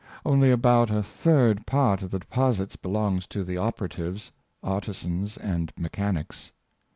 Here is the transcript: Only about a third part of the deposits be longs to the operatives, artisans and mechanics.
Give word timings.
Only 0.25 0.49
about 0.49 0.89
a 0.89 1.03
third 1.03 1.67
part 1.67 2.01
of 2.01 2.09
the 2.09 2.17
deposits 2.17 2.75
be 2.75 2.89
longs 2.89 3.27
to 3.27 3.43
the 3.43 3.57
operatives, 3.57 4.31
artisans 4.63 5.37
and 5.37 5.71
mechanics. 5.77 6.51